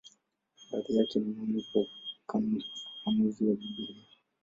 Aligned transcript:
Baadhi 0.71 0.95
yake 0.97 1.19
ni 1.19 1.25
muhimu 1.33 1.63
kwa 1.73 1.81
ufafanuzi 2.39 3.45
wa 3.47 3.55
Biblia. 3.55 4.05